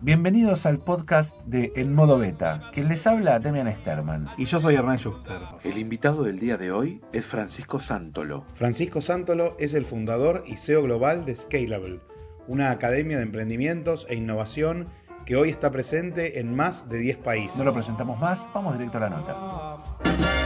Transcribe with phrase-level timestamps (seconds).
[0.00, 2.70] Bienvenidos al podcast de En Modo Beta.
[2.72, 4.26] Quien les habla, Demian Sterman.
[4.36, 5.38] Y yo soy Hernán Schuster.
[5.62, 8.44] El invitado del día de hoy es Francisco Sántolo.
[8.54, 12.00] Francisco Sántolo es el fundador y CEO global de Scalable,
[12.48, 14.88] una academia de emprendimientos e innovación
[15.24, 17.58] que hoy está presente en más de 10 países.
[17.58, 20.45] No lo presentamos más, vamos directo a la nota.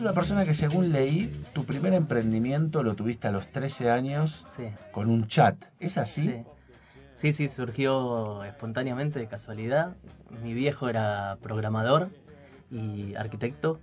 [0.00, 4.46] Sos una persona que según leí, tu primer emprendimiento lo tuviste a los 13 años
[4.48, 5.56] Sí, con un chat.
[5.78, 6.22] ¿Es así?
[6.26, 6.44] sí.
[7.12, 9.96] Sí, sí, surgió espontáneamente, de casualidad.
[10.42, 12.08] Mi viejo era programador
[12.70, 13.78] y arquitecto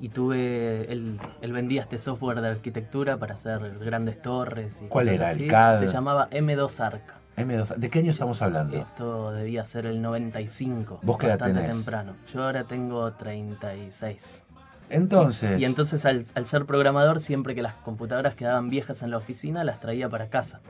[0.00, 4.82] y tuve, él, él vendía este software de arquitectura para hacer grandes torres.
[4.82, 5.46] Y ¿Cuál cosas era, el.
[5.48, 5.78] CAD?
[5.78, 7.14] Se llamaba M2 Arc.
[7.38, 7.76] M2.
[7.76, 8.76] ¿De qué año estamos hablando?
[8.76, 11.00] Esto debía ser el 95.
[11.02, 11.70] ¿Vos qué edad tenés?
[11.70, 12.16] temprano.
[12.34, 14.43] Yo ahora tengo 36.
[14.90, 19.16] Entonces, Y entonces al, al ser programador, siempre que las computadoras quedaban viejas en la
[19.16, 20.60] oficina, las traía para casa.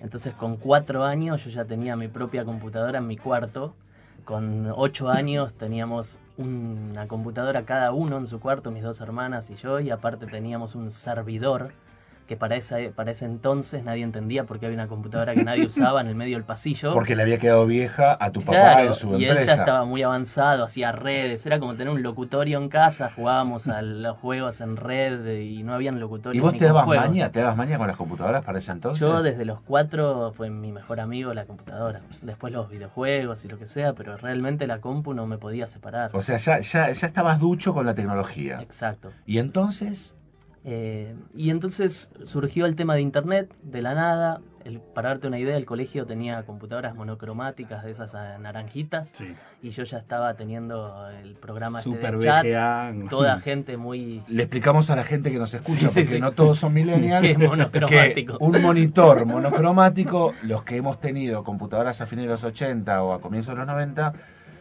[0.00, 3.74] Entonces con cuatro años yo ya tenía mi propia computadora en mi cuarto.
[4.24, 9.56] Con ocho años teníamos una computadora cada uno en su cuarto, mis dos hermanas y
[9.56, 11.72] yo, y aparte teníamos un servidor
[12.28, 15.64] que para, esa, para ese entonces nadie entendía por qué había una computadora que nadie
[15.64, 16.92] usaba en el medio del pasillo.
[16.92, 19.46] porque le había quedado vieja a tu papá Claro, en su y él empresa.
[19.56, 23.80] ya estaba muy avanzado, hacía redes, era como tener un locutorio en casa, jugábamos a
[23.82, 26.36] los juegos en red y no habían locutorios.
[26.36, 27.06] ¿Y vos ni te dabas juegos.
[27.08, 27.32] maña?
[27.32, 29.00] ¿Te dabas maña con las computadoras para ese entonces?
[29.00, 32.02] Yo desde los cuatro fue mi mejor amigo la computadora.
[32.20, 36.10] Después los videojuegos y lo que sea, pero realmente la compu no me podía separar.
[36.12, 38.60] O sea, ya, ya, ya estabas ducho con la tecnología.
[38.60, 39.10] Exacto.
[39.24, 40.14] Y entonces,
[40.64, 44.40] Eh, y entonces surgió el tema de internet de la nada.
[44.64, 49.34] El, para darte una idea, el colegio tenía computadoras monocromáticas de esas naranjitas Sí.
[49.62, 52.44] y yo ya estaba teniendo el programa este Super de chat.
[52.44, 52.94] VGA.
[53.08, 56.20] Toda gente muy le explicamos a la gente que nos escucha, Sí, sí, porque sí.
[56.20, 58.36] no todos son millennials, Que es monocromático.
[58.36, 63.14] que un monitor monocromático, los que hemos tenido computadoras a fines de los 80 o
[63.14, 64.12] a comienzos de los 90,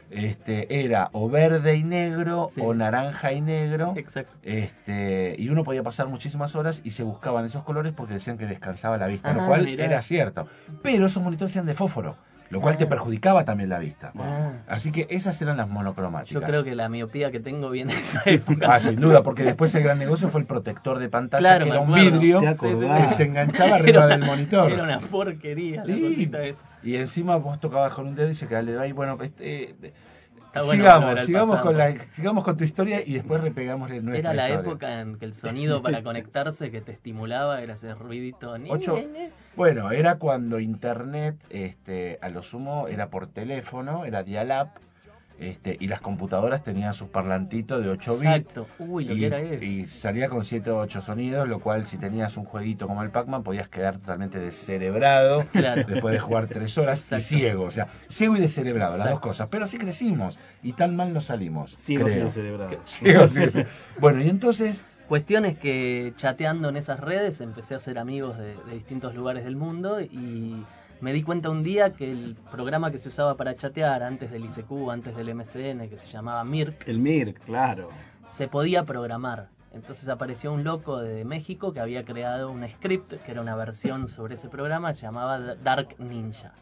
[0.09, 2.61] este, era o verde y negro Sí.
[2.63, 3.93] o naranja y negro.
[3.97, 4.33] Exacto.
[4.43, 8.45] Este, y uno podía pasar muchísimas horas y se buscaban esos colores porque decían que
[8.45, 9.85] descansaba la vista, lo Ah, cual mirá.
[9.85, 10.47] era cierto.
[10.81, 12.15] Pero esos monitores eran de fósforo,
[12.49, 14.11] lo cual te perjudicaba también la vista.
[14.17, 14.51] Ah.
[14.67, 16.33] Así que esas eran las monocromáticas.
[16.41, 18.67] Yo creo que la miopía que tengo viene de esa época.
[18.73, 21.71] Ah, sin duda, porque después el gran negocio fue el protector de pantalla, Claro, que
[21.71, 22.19] era un acuerdo.
[22.19, 24.71] vidrio que se enganchaba arriba Era- del monitor.
[24.71, 26.01] Era una porquería la Sí.
[26.01, 26.63] cosita esa.
[26.83, 28.91] Y encima vos tocabas con un dedo y se quedaba el dedo ahí.
[28.91, 29.93] Bueno, este, eh,
[30.63, 34.49] bueno sigamos, sigamos con, la, sigamos con tu historia y después repegamos nuestra Era la
[34.49, 34.69] historia.
[34.69, 38.55] época en que el sonido para conectarse que te estimulaba era ese ruidito.
[38.69, 39.01] Ocho-.
[39.55, 44.69] Bueno, era cuando internet, este, a lo sumo, era por teléfono, era dial-up,
[45.39, 48.23] este, y las computadoras tenían sus parlantitos de 8 bits.
[48.25, 48.67] Exacto.
[48.79, 49.63] Uy, lo y, que era eso.
[49.63, 53.11] y salía con 7 o 8 sonidos, lo cual si tenías un jueguito como el
[53.11, 55.83] Pac-Man podías quedar totalmente descerebrado Claro.
[55.87, 59.47] después de jugar 3 horas y ciego, o sea, ciego y descerebrado, las dos cosas,
[59.49, 61.71] pero así crecimos y tan mal no salimos.
[61.73, 62.13] Sigo creo.
[62.15, 62.77] siendo celebrado.
[62.85, 63.61] Ciego, sí, sí.
[63.99, 68.55] Bueno, y entonces, Cuestión es que chateando en esas redes empecé a ser amigos de,
[68.65, 70.65] de distintos lugares del mundo y
[71.01, 74.45] me di cuenta un día que el programa que se usaba para chatear antes del
[74.45, 77.89] ICQ, antes del MSN, que se llamaba Mirk, El MIR, claro.
[78.31, 79.49] se podía programar.
[79.73, 84.07] Entonces apareció un loco de México que había creado un script, que era una versión
[84.07, 86.53] sobre ese programa, se llamaba Dark Ninja.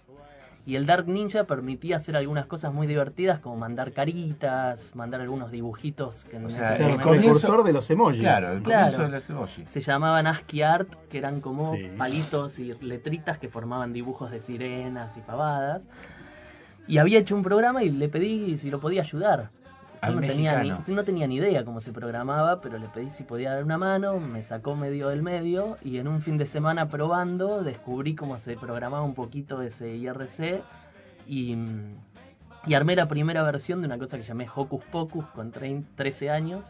[0.68, 5.52] Y el Dark Ninja permitía hacer algunas cosas muy divertidas, como mandar caritas, mandar algunos
[5.52, 8.20] dibujitos que O sea, el precursor de los emojis.
[8.22, 8.98] claro, el Claro.
[9.03, 9.70] de los emojis.
[9.70, 11.88] se llamaban ASCII Art, que eran como Sí.
[11.96, 15.88] palitos y letritas que formaban dibujos de sirenas y pavadas.
[16.88, 19.50] Y había hecho un programa y le pedí si lo podía ayudar.
[20.06, 23.24] Al no tenía, ni, no tenía ni idea cómo se programaba, pero le pedí si
[23.24, 26.88] podía dar una mano, me sacó medio del medio y en un fin de semana
[26.90, 30.62] probando descubrí cómo se programaba un poquito ese IRC
[31.28, 31.56] y,
[32.68, 36.29] y armé la primera versión de una cosa que llamé Hocus Pocus con trein- 13
[36.29, 36.66] años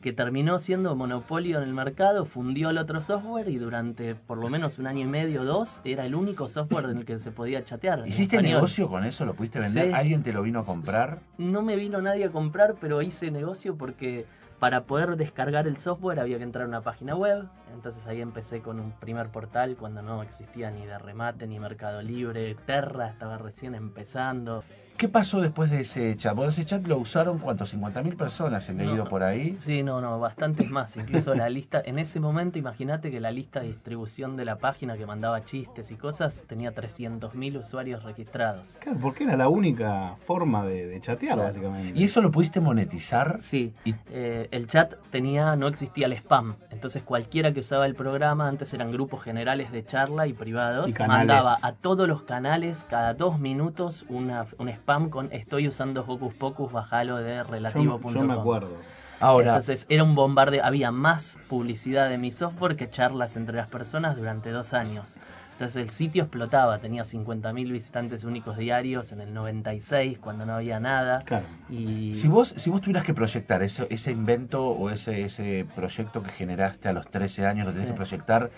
[0.00, 4.48] que terminó siendo monopolio en el mercado, fundió el otro software y durante por lo
[4.48, 7.64] menos un año y medio, dos, era el único software en el que se podía
[7.64, 8.06] chatear.
[8.06, 9.24] ¿Hiciste negocio con eso?
[9.24, 9.88] ¿Lo pudiste vender?
[9.88, 9.94] Sí.
[9.94, 11.20] ¿Alguien te lo vino a comprar?
[11.38, 14.26] No me vino nadie a comprar, pero hice negocio porque
[14.58, 17.46] para poder descargar el software había que entrar a una página web.
[17.72, 22.02] Entonces ahí empecé con un primer portal cuando no existía ni de remate ni Mercado
[22.02, 22.54] Libre.
[22.66, 24.64] Terra estaba recién empezando.
[24.96, 26.34] ¿Qué pasó después de ese chat?
[26.34, 27.74] Bueno, ese chat lo usaron, ¿cuántos?
[27.74, 29.04] 50.000 personas he leído No.
[29.04, 29.58] por ahí.
[29.60, 30.96] Sí, no, no, bastantes más.
[30.96, 34.96] Incluso la lista, en ese momento, imagínate que la lista de distribución de la página
[34.96, 38.78] que mandaba chistes y cosas tenía 300.000 usuarios registrados.
[38.80, 41.48] Claro, porque era la única forma de, de chatear, Claro.
[41.50, 41.98] básicamente.
[41.98, 43.36] ¿Y eso lo pudiste monetizar?
[43.42, 46.56] Sí, Y- eh, el chat tenía, no existía el spam.
[46.70, 51.02] Entonces cualquiera que usaba el programa, antes eran grupos generales de charla y privados, Y
[51.06, 56.34] mandaba a todos los canales cada dos minutos una, un spam con estoy usando Hocus
[56.34, 58.12] Pocus, bajalo de yo, relativo.com.
[58.12, 58.76] yo me acuerdo.
[59.20, 63.68] Ahora, Entonces era un bombardeo, había más publicidad de mi software que charlas entre las
[63.68, 65.16] personas durante dos años.
[65.56, 70.80] Entonces el sitio explotaba, tenía 50.000 visitantes únicos diarios en el 96, cuando no había
[70.80, 71.22] nada.
[71.24, 71.46] Claro.
[71.70, 76.22] Y si vos, si vos tuvieras que proyectar eso, ese invento o ese, ese proyecto
[76.22, 77.92] que generaste a los 13 años, lo tenés Sí.
[77.92, 78.50] que proyectar,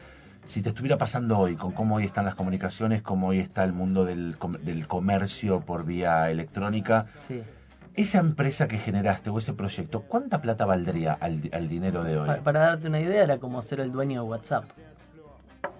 [0.45, 3.75] si te estuviera pasando hoy, con cómo hoy están las comunicaciones, cómo hoy está el
[3.75, 7.45] mundo del, com- del comercio por vía electrónica, sí.
[7.95, 12.27] esa empresa que generaste o ese proyecto, ¿cuánta plata valdría al, al dinero de hoy?
[12.27, 14.65] Pa- para darte una idea, era como ser el dueño de WhatsApp.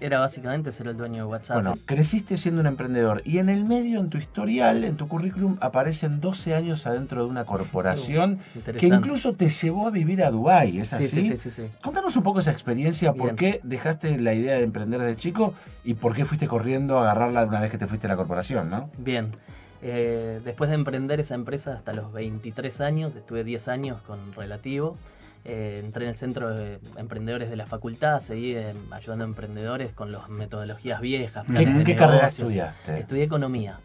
[0.01, 1.57] Era básicamente ser el dueño de WhatsApp.
[1.57, 5.57] Bueno, creciste siendo un emprendedor y en el medio, en tu historial, en tu currículum,
[5.61, 8.97] aparecen 12 años adentro de una corporación que Interesante.
[8.97, 11.07] incluso te llevó a vivir a Dubái, ¿es Sí, así?
[11.09, 11.63] sí, sí, sí, sí.
[11.83, 15.55] Contanos un poco esa experiencia, por qué dejaste la idea de emprender de chico
[15.85, 18.71] y por qué fuiste corriendo a agarrarla una vez que te fuiste a la corporación,
[18.71, 18.91] ¿no?
[18.99, 19.33] Bien.
[19.83, 24.97] Eh, después de emprender esa empresa hasta los 23 años, estuve 10 años con Relativo.
[25.51, 29.95] Eh, entré en el centro de emprendedores de la facultad, seguí eh, ayudando a emprendedores
[29.95, 31.47] con las metodologías viejas.
[31.47, 32.49] ¿Qué, qué carrera negocios.
[32.49, 32.99] estudiaste?
[33.01, 33.79] Estudié economía.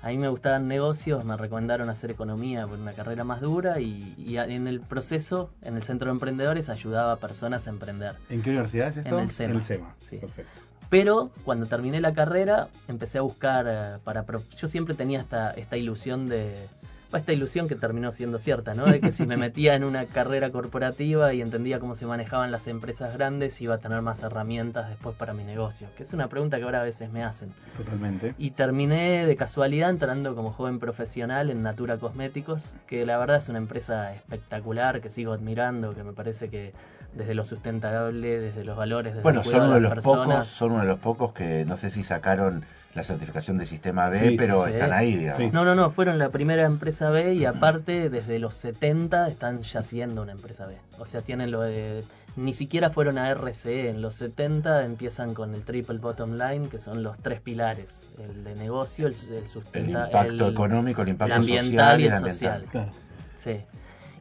[0.00, 4.14] A mí me gustaban negocios, me recomendaron hacer economía por una carrera más dura y,
[4.38, 8.14] en el proceso, en el centro de emprendedores, ayudaba a personas a emprender.
[8.30, 9.18] ¿En qué universidad es esto?
[9.18, 9.50] En el SEMA.
[9.50, 9.94] En el SEMA.
[9.98, 10.18] Sí.
[10.18, 10.52] Perfecto.
[10.88, 14.22] Pero cuando terminé la carrera, empecé a buscar eh, para...
[14.22, 16.68] pro- Yo siempre tenía esta, esta ilusión de...
[17.12, 18.84] Esta ilusión que terminó siendo cierta, ¿no?
[18.86, 22.66] De que si me metía en una carrera corporativa y entendía cómo se manejaban las
[22.66, 25.88] empresas grandes, iba a tener más herramientas después para mi negocio.
[25.96, 27.52] Que es una pregunta que ahora a veces me hacen.
[27.76, 28.34] Totalmente.
[28.36, 33.48] Y terminé de casualidad entrando como joven profesional en Natura Cosméticos, que la verdad es
[33.48, 36.72] una empresa espectacular, que sigo admirando, que me parece que
[37.14, 40.26] desde lo sustentable, desde los valores, desde Bueno, el son uno de las los personas.
[40.28, 42.64] pocos, son uno de los pocos que no sé si sacaron
[42.98, 44.72] la certificación de sistema B, Sí, pero sí.
[44.72, 45.38] están ahí, digamos.
[45.38, 45.50] Sí.
[45.52, 49.82] No, no, no, fueron la primera empresa B y aparte desde los 70 están ya
[49.82, 50.76] siendo una empresa B.
[50.98, 52.04] O sea, tienen lo de...
[52.36, 56.78] Ni siquiera fueron a RCE, en los 70 empiezan con el triple bottom line, que
[56.78, 61.34] son los tres pilares, el de negocio, el, el El impacto el- económico, el impacto
[61.34, 62.32] el ambiental social y y el el ambiental.
[62.60, 62.64] social.
[62.70, 62.92] Claro.
[63.36, 63.56] Sí.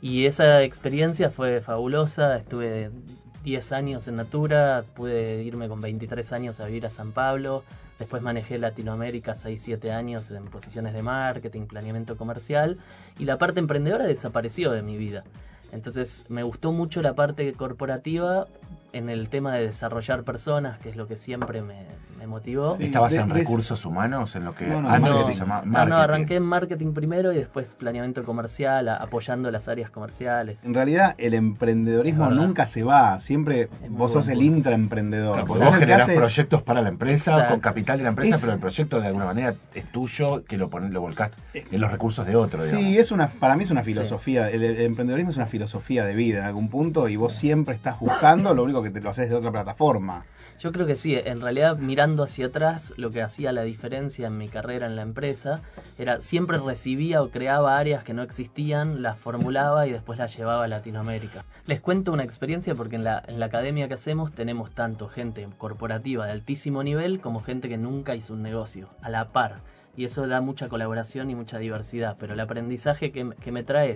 [0.02, 2.38] Y esa experiencia fue fabulosa.
[2.38, 2.90] Estuve
[3.44, 7.64] 10 años en Natura, pude irme con 23 años a vivir a San Pablo.
[8.00, 12.78] Después manejé Latinoamérica 6-7 años en posiciones de marketing, planeamiento comercial.
[13.18, 15.24] Y la parte emprendedora desapareció de mi vida.
[15.72, 18.48] Entonces me gustó mucho la parte corporativa
[18.98, 21.86] en el tema de desarrollar personas, que es lo que siempre me,
[22.18, 22.76] me motivó.
[22.78, 22.86] Sí.
[22.86, 24.36] ¿Estabas de- en de- recursos humanos?
[24.36, 25.34] En lo que No, no, antes marketing.
[25.34, 25.90] se llamaba No, marketing.
[25.90, 30.64] no, arranqué en marketing primero y después planeamiento comercial, a- apoyando las áreas comerciales.
[30.66, 33.20] En realidad, el emprendedorismo nunca se va.
[33.20, 35.46] Siempre vos sos el intraemprendedor.
[35.46, 37.54] Claro, Vos generás hace- proyectos para la empresa, Exacto.
[37.54, 40.58] con capital de la empresa, Es- pero el proyecto de alguna manera es tuyo, que
[40.58, 42.86] lo pones, lo volcás en los recursos de otro, digamos.
[42.86, 44.50] Sí, es una, para mí es una filosofía.
[44.50, 48.00] El, el emprendedorismo es una filosofía de vida en algún punto y vos siempre estás
[48.00, 50.26] buscando, lo único que te lo haces de otra plataforma.
[50.60, 54.40] Yo creo que sí, en realidad mirando hacia atrás, lo que hacía la diferencia en
[54.40, 55.62] mi carrera en la empresa
[56.00, 60.64] era siempre recibía o creaba áreas que no existían, las formulaba y después las llevaba
[60.64, 61.46] a Latinoamérica.
[61.68, 65.48] Les cuento una experiencia porque en la, en la academia que hacemos tenemos tanto gente
[65.60, 69.62] corporativa de altísimo nivel como gente que nunca hizo un negocio, a la par.
[69.98, 72.18] Y eso da mucha colaboración y mucha diversidad.
[72.20, 73.96] Pero el aprendizaje que, me trae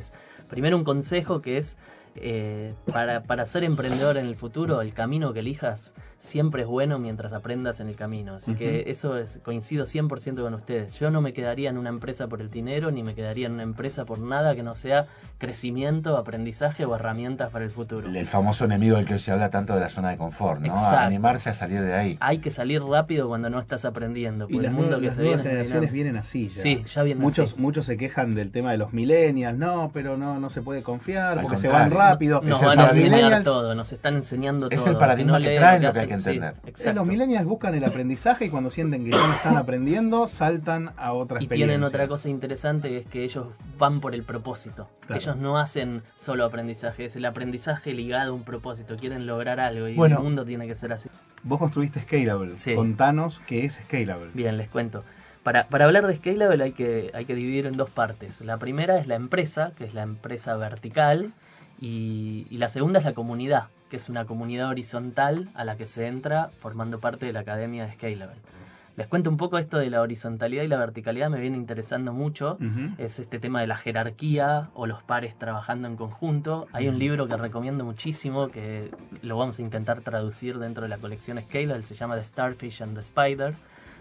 [0.49, 1.77] primero un consejo que es,
[2.15, 6.99] eh, para, para ser emprendedor en el futuro, el camino que elijas siempre es bueno
[6.99, 8.35] mientras aprendas en el camino.
[8.35, 10.93] Así que eso es, coincido 100% con ustedes.
[10.93, 13.63] Yo no me quedaría en una empresa por el dinero, ni me quedaría en una
[13.63, 15.07] empresa por nada que no sea
[15.39, 18.07] crecimiento, aprendizaje o herramientas para el futuro.
[18.07, 20.73] El, el famoso enemigo del que se habla tanto de la zona de confort, ¿no?
[20.73, 20.97] Exacto.
[20.97, 22.17] Animarse a salir de ahí.
[22.21, 25.05] Hay que salir rápido cuando no estás aprendiendo, Y porque las, el mundo nuevas, que
[25.07, 26.61] las se nuevas viene es generaciones vienen así ya.
[26.61, 27.61] Sí, ya vienen muchos, así.
[27.61, 29.57] muchos se quejan del tema de los millennials.
[29.57, 32.00] No, pero no, no se puede confiar Al porque se van rápido.
[32.01, 34.91] Nos Es el van a enseñar todo, nos están enseñando Es todo.
[34.91, 36.55] el paradigma no que traen, lo que hay que Sí, entender.
[36.65, 36.93] exacto.
[36.99, 41.13] los millennials buscan el aprendizaje y cuando sienten que ya no están aprendiendo, saltan a
[41.13, 41.67] otra Y experiencia.
[41.73, 44.89] tienen otra cosa interesante que es que ellos van por el propósito.
[45.07, 45.21] Claro.
[45.21, 48.95] Ellos no hacen solo aprendizaje, es el aprendizaje ligado a un propósito.
[48.95, 50.17] Quieren lograr algo y Bueno.
[50.17, 51.09] el mundo tiene que ser así.
[51.43, 52.59] Vos construiste Scalable.
[52.59, 52.75] Sí.
[52.75, 54.29] Contanos qué es Scalable.
[54.33, 55.03] Bien, les cuento.
[55.43, 58.41] Para, para hablar de Scalable hay que, hay que dividir en dos partes.
[58.41, 61.31] La primera es la empresa, que es la empresa vertical,
[61.81, 65.85] y, y la segunda es la comunidad, que es una comunidad horizontal a la que
[65.85, 68.37] se entra formando parte de la academia de Scalable.
[68.97, 72.57] Les cuento un poco esto de la horizontalidad y la verticalidad, me viene interesando mucho.
[72.97, 76.67] Es este tema de la jerarquía o los pares trabajando en conjunto.
[76.73, 80.97] Hay un libro que recomiendo muchísimo que lo vamos a intentar traducir dentro de la
[80.97, 83.55] colección Scalable, se llama The Starfish and the Spider.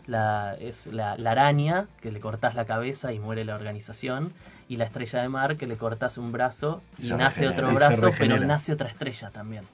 [0.07, 4.33] La, es la, la araña que le cortás la cabeza y muere la organización
[4.71, 7.75] y la estrella de mar que le cortás un brazo y Se nace regenera, otro
[7.75, 9.65] brazo pero nace otra estrella también.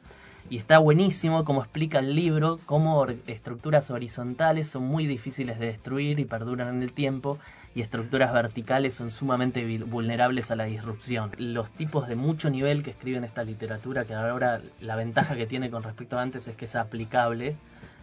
[0.49, 6.19] Y está buenísimo como explica el libro, cómo estructuras horizontales son muy difíciles de destruir
[6.19, 7.39] y perduran en el tiempo,
[7.75, 11.31] y estructuras verticales son sumamente vulnerables a la disrupción.
[11.37, 15.69] Los tipos de mucho nivel que escriben esta literatura, que ahora la ventaja que tiene
[15.69, 17.55] con respecto a antes es que es aplicable,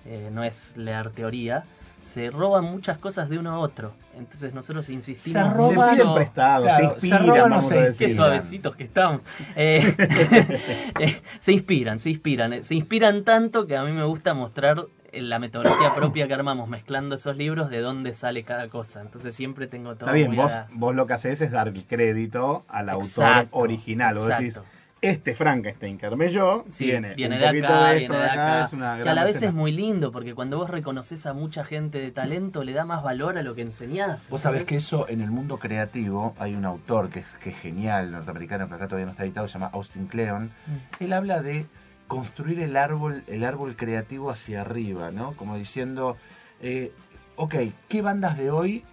[0.06, 1.64] eh, no es leer teoría,
[2.04, 3.94] se roban muchas cosas de uno a otro.
[4.18, 7.74] Entonces nosotros insistimos Se roban- Se prestados, Claro, se se inspiran, roban o vamos se
[7.74, 8.16] a Qué decir.
[8.16, 9.24] suavecitos que estamos.
[9.56, 9.96] Eh,
[11.00, 12.54] eh, se inspiran, se inspiran.
[12.54, 16.34] eh, Se inspiran tanto que a mí me gusta mostrar en la metodología propia que
[16.34, 19.02] armamos mezclando esos libros de dónde sale cada cosa.
[19.02, 21.52] Entonces siempre tengo todo Está bien, muy vos, a la- vos lo que haces es
[21.52, 24.16] dar el crédito al autor original.
[24.16, 24.70] Vos decís, exacto.
[25.04, 27.68] Este Frankenstein que armé yo Sí, viene un de acá, de viene
[28.06, 28.64] esto de de acá, acá.
[28.66, 29.50] es una Que a la vez escena.
[29.50, 33.04] es muy lindo porque cuando vos reconoces a mucha gente de talento le da más
[33.04, 34.30] valor a lo que enseñás.
[34.30, 37.58] Vos sabés que eso en el mundo creativo hay un autor que es, que es
[37.58, 40.46] genial, norteamericano, que acá todavía no está editado, se llama Austin Kleon.
[40.46, 41.04] Mm.
[41.04, 41.66] Él habla de
[42.08, 45.34] construir el árbol, el árbol creativo hacia arriba, ¿no?
[45.34, 46.16] Como diciendo,
[46.62, 46.92] eh,
[47.36, 47.56] ok,
[47.90, 48.84] ¿qué bandas de hoy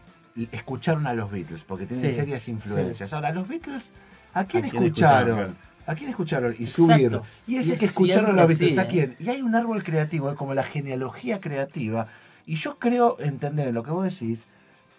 [0.52, 1.64] escucharon a los Beatles?
[1.64, 3.12] Porque tienen Sí, serias influencias.
[3.12, 3.92] Ahora, los Beatles,
[4.32, 5.28] ¿a quién, ¿A quién escucharon?
[5.38, 5.69] escucharon?
[5.90, 6.54] ¿A quién escucharon?
[6.58, 6.86] Y Exacto.
[6.86, 7.20] subir.
[7.48, 9.16] Y ese Y que es escucharon los Beatles, ¿a quién?
[9.18, 12.06] Y hay un árbol creativo, eh, como la genealogía creativa.
[12.46, 14.46] Y yo creo entender en lo que vos decís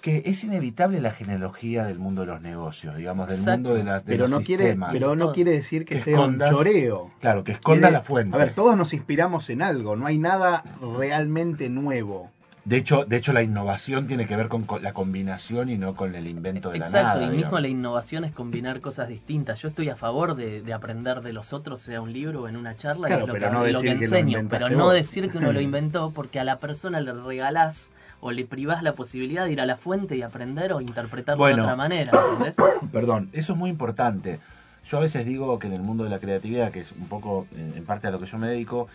[0.02, 3.70] que es inevitable la genealogía del mundo de los negocios, digamos, del Exacto.
[3.70, 6.22] mundo de, las, de Pero los no, quiere, pero no quiere decir que, Que sea
[6.22, 7.12] un choreo.
[7.22, 8.36] Claro, que esconda Quiere- la fuente.
[8.36, 10.64] A ver, todos nos inspiramos en algo, no hay nada
[10.98, 12.32] realmente nuevo.
[12.64, 15.96] De hecho, de hecho, la innovación tiene que ver con co- la combinación y no
[15.96, 17.34] con el invento de Exacto, la nada.
[17.34, 19.60] y mismo la innovación es combinar cosas distintas.
[19.60, 22.56] Yo estoy a favor de, de aprender de los otros, sea un libro o en
[22.56, 24.48] una charla, y Claro, es lo pero que, no lo decir que que lo enseño,
[24.48, 24.94] pero no vos.
[24.94, 27.90] decir que uno lo inventó porque a la persona le regalás
[28.20, 31.56] o le privás la posibilidad de ir a la fuente y aprender o interpretarlo Bueno.
[31.58, 32.58] de otra manera, ¿entendés?
[32.92, 34.40] Perdón, eso es muy importante.
[34.86, 37.48] Yo a veces digo que en el mundo de la creatividad, que es un poco
[37.56, 38.88] eh, en parte a lo que yo me dedico,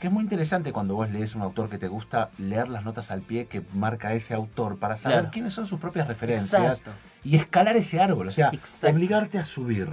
[0.00, 3.10] que es muy interesante cuando vos lees un autor que te gusta leer las notas
[3.10, 5.30] al pie que marca ese autor para saber Claro.
[5.32, 6.92] quiénes son sus propias referencias Exacto.
[7.22, 8.96] y escalar ese árbol, o sea, Exacto.
[8.96, 9.88] obligarte a subir,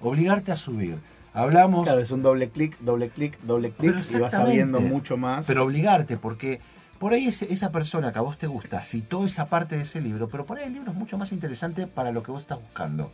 [0.00, 0.98] obligarte a subir.
[1.34, 5.46] Hablamos, Claro, es un doble clic, doble clic, doble clic y vas sabiendo mucho más.
[5.46, 6.60] pero obligarte, porque
[6.98, 10.00] por ahí ese- esa persona que a vos te gusta citó esa parte de ese
[10.00, 12.60] libro, pero por ahí el libro es mucho más interesante para lo que vos estás
[12.60, 13.12] buscando.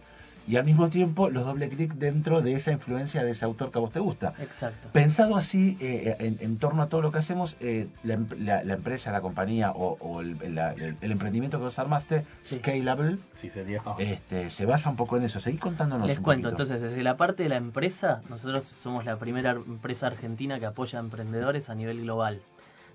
[0.49, 3.79] Y al mismo tiempo los doble clic dentro de esa influencia de ese autor que
[3.79, 4.33] a vos te gusta.
[4.39, 4.89] Exacto.
[4.93, 8.63] Pensado así, eh, en, en torno a todo lo que hacemos, eh, la, em- la-
[8.63, 12.57] la empresa, la compañía o, o el, la- el- el emprendimiento que vos armaste, Sí.
[12.57, 13.83] Scalable, Sí, sería.
[13.99, 15.41] este, se basa un poco en eso.
[15.41, 16.63] Seguí contándonos Les un cuento, poquito.
[16.63, 20.99] entonces desde la parte de la empresa, nosotros somos la primera empresa argentina que apoya
[21.01, 22.41] a emprendedores a nivel global.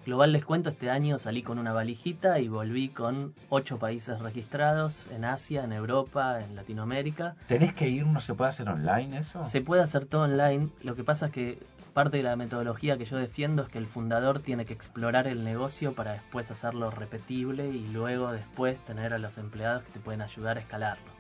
[0.06, 5.06] Global les cuento, este año salí con una valijita y volví con ocho países registrados
[5.12, 7.36] en Asia, en Europa, en Latinoamérica.
[7.48, 9.46] ¿Tenés que ir, no se puede hacer online eso?
[9.46, 11.60] Se puede hacer todo online, lo que pasa es que
[11.94, 15.44] parte de la metodología que yo defiendo es que el fundador tiene que explorar el
[15.44, 20.24] negocio para después hacerlo repetible y luego después tener a los empleados que te pueden
[20.24, 21.11] ayudar a escalarlo.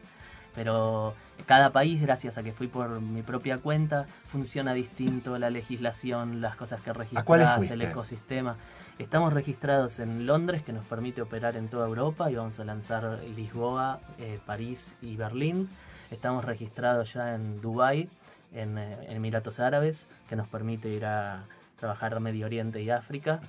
[0.55, 1.13] Pero
[1.45, 6.55] cada país, gracias a que fui por mi propia cuenta, funciona distinto, la legislación, las
[6.55, 8.57] cosas que registras, el ecosistema.
[8.99, 13.19] Estamos registrados en Londres, que nos permite operar en toda Europa, y vamos a lanzar
[13.35, 15.69] Lisboa, eh, París y Berlín.
[16.11, 18.09] Estamos registrados ya en Dubái,
[18.53, 21.45] en, eh, en Emiratos Árabes, que nos permite ir a
[21.79, 23.39] trabajar Medio Oriente y África.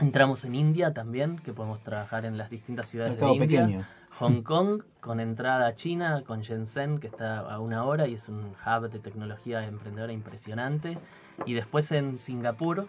[0.00, 3.60] Entramos en India también, que podemos trabajar en las distintas ciudades Mercado de India.
[3.62, 3.86] pequeño.
[4.18, 8.28] Hong Kong, con entrada a China, con Shenzhen, que está a una hora y es
[8.28, 10.98] un hub de tecnología emprendedora impresionante.
[11.46, 12.86] Y después en Singapur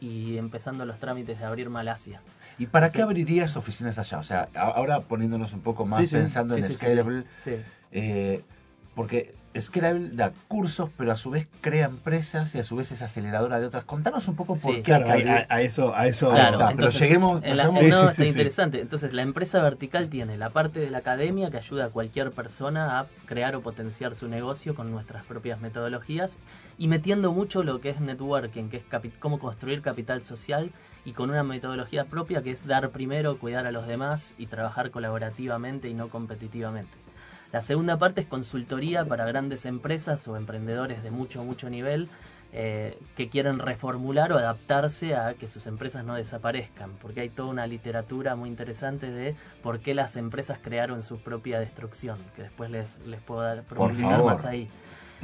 [0.00, 2.20] y empezando los trámites de abrir Malasia.
[2.58, 2.96] ¿Y para Sí.
[2.96, 4.18] qué abrirías oficinas allá?
[4.18, 6.14] O sea, ahora poniéndonos un poco más Sí, sí.
[6.16, 7.56] pensando en Scalable, Sí.
[7.92, 8.42] eh,
[8.94, 13.02] porque Scalable da cursos, pero a su vez crea empresas y a su vez es
[13.02, 13.84] aceleradora de otras.
[13.84, 14.76] Contanos un poco por Sí.
[14.78, 17.76] qué Claro, a, a eso, a eso Claro, está, pero entonces, lleguemos- en la- no,
[17.76, 18.28] Sí, está sí, sí.
[18.30, 18.80] interesante.
[18.80, 22.98] Entonces, la empresa vertical tiene la parte de la academia que ayuda a cualquier persona
[22.98, 26.40] a crear o potenciar su negocio con nuestras propias metodologías
[26.76, 30.72] y metiendo mucho lo que es networking, que es capi- cómo construir capital social
[31.04, 34.90] y con una metodología propia que es dar primero, cuidar a los demás y trabajar
[34.90, 36.90] colaborativamente y no competitivamente.
[37.54, 42.08] La segunda parte es consultoría para grandes empresas o emprendedores de mucho, mucho nivel
[42.52, 47.50] eh, que quieren reformular o adaptarse a que sus empresas no desaparezcan, porque hay toda
[47.50, 52.72] una literatura muy interesante de por qué las empresas crearon su propia destrucción, que después
[52.72, 54.68] les, les puedo dar, profundizar más ahí.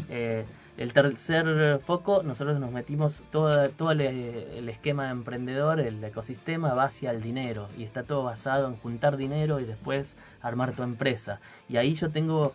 [0.08, 0.44] Eh,
[0.78, 6.84] el tercer foco, nosotros nos metimos todo, todo el, el esquema emprendedor, el ecosistema va
[6.84, 11.40] hacia el dinero y está todo basado en juntar dinero y después armar tu empresa.
[11.68, 12.52] Y ahí yo tengo...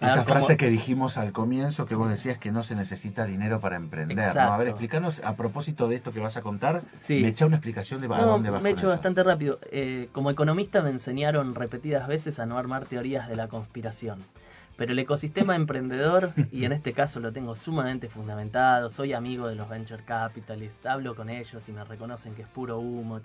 [0.00, 2.76] a Esa ver, como- frase que dijimos al comienzo, que vos decías que no se
[2.76, 4.16] necesita dinero para emprender.
[4.34, 4.40] ¿no?
[4.52, 6.82] A ver, explícanos a propósito de esto que vas a contar.
[7.00, 7.20] Sí.
[7.22, 8.86] Me echa una explicación de a No, dónde vas me eso.
[8.86, 9.58] bastante rápido.
[9.72, 14.18] Eh, como economista me enseñaron repetidas veces a no armar teorías de la conspiración.
[14.76, 19.54] Pero el ecosistema emprendedor, y en este caso lo tengo sumamente fundamentado, soy amigo de
[19.54, 23.20] los venture capitalists, hablo con ellos y me reconocen que es puro humo.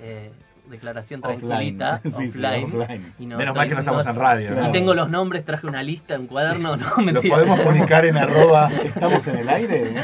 [0.00, 0.32] Eh,
[0.70, 2.64] declaración tranquilita, Sí, sí, offline.
[2.80, 3.12] offline.
[3.18, 4.52] y no Menos mal que no estamos en radio.
[4.52, 4.70] Y ¿no?
[4.70, 8.68] tengo los nombres, traje una lista, un cuaderno, no me Lo podemos publicar en arroba.
[8.84, 9.94] ¿Estamos en el aire?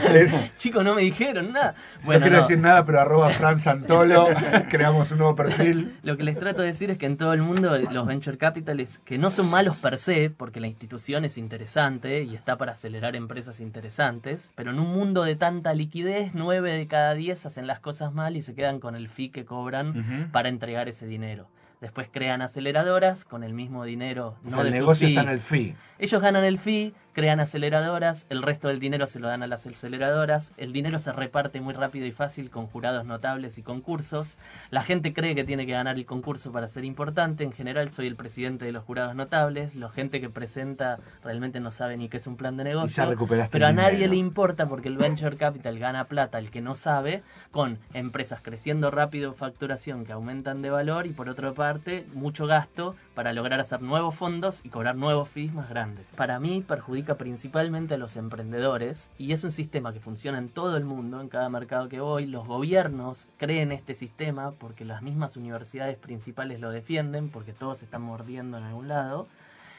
[0.57, 1.75] Chicos, no me dijeron nada.
[2.01, 2.43] no Bueno, quiero no.
[2.43, 4.29] decir nada, pero arroba Fran Santolo.
[4.71, 5.97] creamos un nuevo perfil.
[6.03, 8.99] Lo que les trato de decir es que en todo el mundo los venture capitalists,
[8.99, 13.17] que no son malos per se, porque la institución es interesante y está para acelerar
[13.17, 17.81] empresas interesantes, pero en un mundo de tanta liquidez, 9 de cada 10 hacen las
[17.81, 20.31] cosas mal y se quedan con el fee que cobran Ujú.
[20.33, 21.49] para entregar ese dinero.
[21.81, 25.41] Después crean aceleradoras con el mismo dinero, O no el de negocio está en el
[25.41, 25.77] fee.
[25.99, 29.67] Ellos ganan el fee, crean aceleradoras, el resto del dinero se lo dan a las
[29.67, 34.37] aceleradoras, el dinero se reparte muy rápido y fácil con jurados notables y concursos.
[34.69, 38.07] La gente cree que tiene que ganar el concurso para ser importante, en general soy
[38.07, 42.19] el presidente de los jurados notables, la gente que presenta realmente no sabe ni qué
[42.19, 43.17] es un plan de negocio.
[43.51, 44.13] Pero a nadie dinero.
[44.13, 48.91] le importa porque el venture capital gana plata, el que no sabe, con empresas creciendo
[48.91, 53.81] rápido, facturación que aumentan de valor y por otra parte mucho gasto para lograr hacer
[53.81, 56.09] nuevos fondos y cobrar nuevos fees más grandes.
[56.15, 60.77] Para mí perjudica principalmente a los emprendedores y es un sistema que funciona en todo
[60.77, 62.27] el mundo, en cada mercado que voy.
[62.27, 68.03] Los gobiernos creen este sistema porque las mismas universidades principales lo defienden, porque todos están
[68.03, 69.29] mordiendo en algún lado.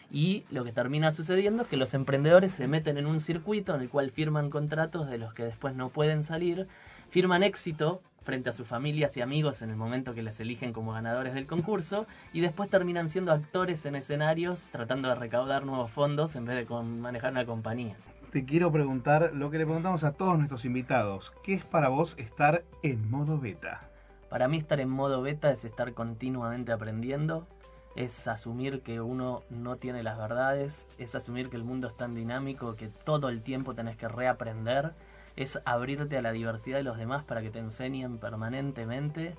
[0.10, 3.82] Y lo que termina sucediendo es que los emprendedores se meten en un circuito en
[3.82, 6.68] el cual firman contratos de los que después no pueden salir,
[7.10, 10.92] firman éxito frente a sus familias y amigos en el momento que les eligen como
[10.92, 16.36] ganadores del concurso y después terminan siendo actores en escenarios tratando de recaudar nuevos fondos
[16.36, 17.96] en vez de con- manejar una compañía.
[18.34, 21.32] Te quiero preguntar lo que le preguntamos a todos nuestros invitados.
[21.42, 23.90] ¿Qué es para vos estar en modo beta?
[24.30, 27.48] Para mí estar en modo beta es estar continuamente aprendiendo,
[27.96, 32.14] es asumir que uno no tiene las verdades, es asumir que el mundo es tan
[32.14, 34.92] dinámico que todo el tiempo tenés que reaprender,
[35.38, 39.36] es abrirte a la diversidad de los demás para que te enseñen permanentemente,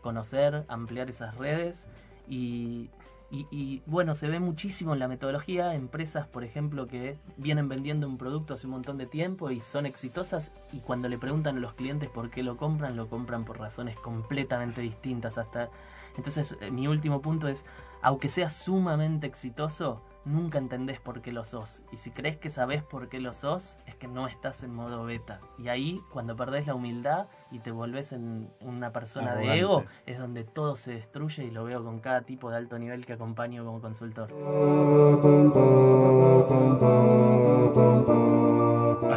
[0.00, 1.86] conocer, ampliar esas redes.
[2.28, 2.90] Y,
[3.30, 8.18] y- bueno, se ve muchísimo en la metodología, empresas por ejemplo que vienen vendiendo un
[8.18, 11.72] producto hace un montón de tiempo y son exitosas y cuando le preguntan a los
[11.72, 15.70] clientes por qué lo compran, lo compran por razones completamente distintas hasta...
[16.16, 17.64] Entonces eh, mi último punto es,
[18.02, 21.82] aunque seas sumamente exitoso, nunca entendés por qué lo sos.
[21.92, 25.04] Y si crees que sabés por qué lo sos, es que no estás en modo
[25.04, 25.40] beta.
[25.58, 29.52] Y ahí, cuando perdés la humildad y te volvés en una persona Arrogante.
[29.52, 32.78] de ego, es donde todo se destruye y lo veo con cada tipo de alto
[32.78, 34.32] nivel que acompaño como consultor.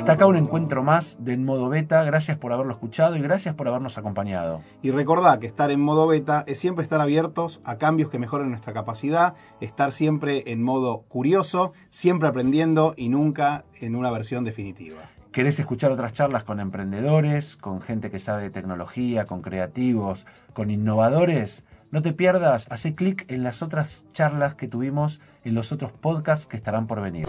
[0.06, 2.04] Hasta acá un encuentro más de En Modo Beta.
[2.04, 4.62] Gracias por haberlo escuchado y gracias por habernos acompañado.
[4.84, 8.52] Y recordá que estar en modo beta es siempre estar abiertos a cambios que mejoren
[8.52, 15.10] nuestra capacidad, estar siempre en modo curioso, siempre aprendiendo y nunca en una versión definitiva.
[15.32, 20.70] ¿Querés escuchar otras charlas con emprendedores, con gente que sabe de tecnología, con creativos, con
[20.70, 21.66] innovadores?
[21.96, 26.46] No te pierdas, hace clic en las otras charlas que tuvimos en los otros podcasts
[26.46, 27.26] que estarán por venir.